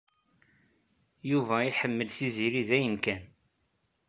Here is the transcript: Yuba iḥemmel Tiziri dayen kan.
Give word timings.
Yuba 1.29 1.55
iḥemmel 1.69 2.09
Tiziri 2.17 2.63
dayen 2.69 2.95
kan. 3.03 3.23